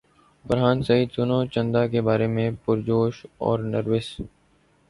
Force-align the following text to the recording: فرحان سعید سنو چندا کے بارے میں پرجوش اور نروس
فرحان 0.45 0.77
سعید 0.83 1.09
سنو 1.15 1.39
چندا 1.53 1.83
کے 1.91 2.01
بارے 2.07 2.27
میں 2.35 2.49
پرجوش 2.65 3.15
اور 3.39 3.59
نروس 3.71 4.07